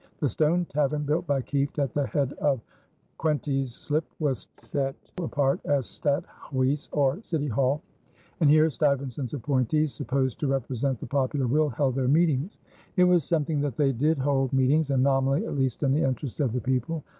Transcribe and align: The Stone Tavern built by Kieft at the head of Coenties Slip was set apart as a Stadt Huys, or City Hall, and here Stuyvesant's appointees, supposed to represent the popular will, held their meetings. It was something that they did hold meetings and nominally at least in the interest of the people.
The 0.17 0.29
Stone 0.29 0.65
Tavern 0.65 1.03
built 1.03 1.27
by 1.27 1.43
Kieft 1.43 1.77
at 1.77 1.93
the 1.93 2.07
head 2.07 2.33
of 2.41 2.59
Coenties 3.19 3.71
Slip 3.71 4.03
was 4.17 4.47
set 4.57 4.95
apart 5.21 5.59
as 5.63 5.85
a 5.85 5.89
Stadt 5.89 6.23
Huys, 6.49 6.89
or 6.91 7.21
City 7.21 7.45
Hall, 7.47 7.83
and 8.39 8.49
here 8.49 8.67
Stuyvesant's 8.71 9.33
appointees, 9.33 9.93
supposed 9.93 10.39
to 10.39 10.47
represent 10.47 10.99
the 10.99 11.05
popular 11.05 11.45
will, 11.45 11.69
held 11.69 11.93
their 11.93 12.07
meetings. 12.07 12.57
It 12.95 13.03
was 13.03 13.23
something 13.23 13.61
that 13.61 13.77
they 13.77 13.91
did 13.91 14.17
hold 14.17 14.51
meetings 14.53 14.89
and 14.89 15.03
nominally 15.03 15.45
at 15.45 15.53
least 15.53 15.83
in 15.83 15.91
the 15.93 16.01
interest 16.01 16.39
of 16.39 16.51
the 16.53 16.61
people. 16.61 17.03